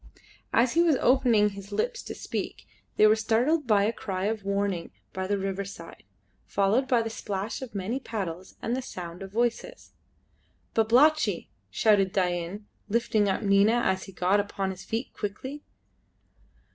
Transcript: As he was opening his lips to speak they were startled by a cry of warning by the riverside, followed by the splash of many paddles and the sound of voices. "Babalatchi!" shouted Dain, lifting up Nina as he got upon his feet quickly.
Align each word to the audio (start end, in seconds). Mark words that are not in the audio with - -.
As 0.51 0.73
he 0.73 0.81
was 0.81 0.95
opening 0.99 1.49
his 1.49 1.71
lips 1.71 2.01
to 2.01 2.15
speak 2.15 2.65
they 2.97 3.05
were 3.05 3.15
startled 3.15 3.67
by 3.67 3.83
a 3.83 3.93
cry 3.93 4.25
of 4.25 4.43
warning 4.43 4.89
by 5.13 5.27
the 5.27 5.37
riverside, 5.37 6.01
followed 6.47 6.87
by 6.87 7.03
the 7.03 7.09
splash 7.11 7.61
of 7.61 7.75
many 7.75 7.99
paddles 7.99 8.55
and 8.63 8.75
the 8.75 8.81
sound 8.81 9.21
of 9.21 9.31
voices. 9.31 9.91
"Babalatchi!" 10.73 11.51
shouted 11.69 12.11
Dain, 12.11 12.65
lifting 12.89 13.29
up 13.29 13.43
Nina 13.43 13.79
as 13.85 14.05
he 14.05 14.11
got 14.11 14.39
upon 14.39 14.71
his 14.71 14.83
feet 14.83 15.13
quickly. 15.13 15.61